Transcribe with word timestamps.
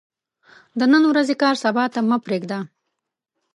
د 0.79 0.81
نن 0.91 1.03
ورځې 1.11 1.33
کار 1.41 1.55
سبا 1.63 1.83
ته 1.93 1.99
مه 2.09 2.17
پريږده 2.25 2.59